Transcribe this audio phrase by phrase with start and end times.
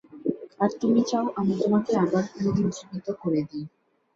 [0.59, 3.63] আর তুমি চাও আমি তোমাকে আবার পুনরুজ্জীবিত করে দেই।